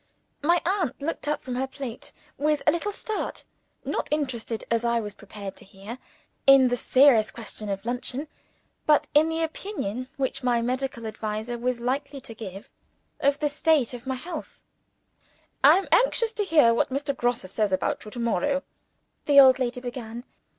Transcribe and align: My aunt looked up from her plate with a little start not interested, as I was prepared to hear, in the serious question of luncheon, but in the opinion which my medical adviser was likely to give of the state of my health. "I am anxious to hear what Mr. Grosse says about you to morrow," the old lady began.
My 0.41 0.63
aunt 0.65 0.99
looked 0.99 1.27
up 1.27 1.41
from 1.41 1.53
her 1.57 1.67
plate 1.67 2.11
with 2.35 2.63
a 2.65 2.71
little 2.71 2.91
start 2.91 3.43
not 3.85 4.07
interested, 4.09 4.63
as 4.71 4.83
I 4.83 4.99
was 4.99 5.13
prepared 5.13 5.55
to 5.57 5.63
hear, 5.63 5.99
in 6.47 6.69
the 6.69 6.75
serious 6.75 7.29
question 7.29 7.69
of 7.69 7.85
luncheon, 7.85 8.27
but 8.87 9.05
in 9.13 9.29
the 9.29 9.43
opinion 9.43 10.07
which 10.17 10.41
my 10.41 10.59
medical 10.59 11.05
adviser 11.05 11.55
was 11.55 11.79
likely 11.79 12.19
to 12.19 12.33
give 12.33 12.67
of 13.19 13.37
the 13.37 13.47
state 13.47 13.93
of 13.93 14.07
my 14.07 14.15
health. 14.15 14.59
"I 15.63 15.77
am 15.77 15.87
anxious 15.91 16.33
to 16.33 16.43
hear 16.43 16.73
what 16.73 16.89
Mr. 16.89 17.15
Grosse 17.15 17.41
says 17.51 17.71
about 17.71 18.03
you 18.03 18.09
to 18.09 18.19
morrow," 18.19 18.63
the 19.25 19.39
old 19.39 19.59
lady 19.59 19.81
began. 19.81 20.23